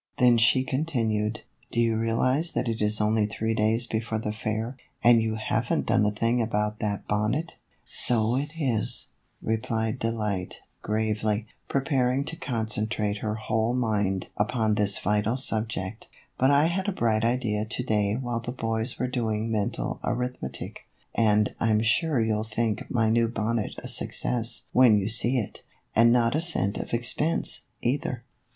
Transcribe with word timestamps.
Then 0.17 0.39
she 0.39 0.63
con 0.63 0.85
tinued," 0.85 1.41
Do 1.71 1.79
you 1.79 1.95
realize 1.95 2.53
that 2.53 2.67
it 2.67 2.81
is 2.81 2.99
only 2.99 3.27
three 3.27 3.53
days 3.53 3.85
before 3.85 4.17
the 4.17 4.33
fair, 4.33 4.75
and 5.03 5.21
you 5.21 5.35
have 5.35 5.71
n't 5.71 5.85
done 5.85 6.03
a 6.07 6.11
thing 6.11 6.41
about 6.41 6.79
that 6.79 7.07
bonnet?"" 7.07 7.55
So 7.85 8.35
it 8.35 8.53
is," 8.59 9.09
replied 9.43 9.99
Delight, 9.99 10.55
gravely, 10.81 11.45
preparing 11.69 12.25
to 12.25 12.35
concentrate 12.35 13.17
her 13.17 13.35
whole 13.35 13.75
mind 13.75 14.29
upon 14.37 14.73
this 14.73 14.97
vital 14.97 15.37
subject;" 15.37 16.07
but 16.39 16.49
I 16.49 16.65
had 16.65 16.87
a 16.87 16.91
bright 16.91 17.23
idea 17.23 17.63
to 17.63 17.83
day 17.83 18.15
while 18.15 18.39
the 18.39 18.51
boys 18.51 18.97
were 18.97 19.05
doing 19.05 19.51
mental 19.51 19.99
arithmetic, 20.03 20.87
and 21.13 21.53
I 21.59 21.69
'm 21.69 21.83
sure 21.83 22.19
you 22.19 22.33
'11 22.33 22.49
think 22.51 22.85
my 22.89 23.11
new 23.11 23.27
bonnet 23.27 23.75
a 23.77 23.87
success 23.87 24.63
when 24.71 24.97
you 24.97 25.07
see 25.07 25.37
it, 25.37 25.61
and 25.95 26.11
not 26.11 26.33
a 26.33 26.41
cent 26.41 26.79
of 26.79 26.91
expense, 26.91 27.65
either." 27.83 28.23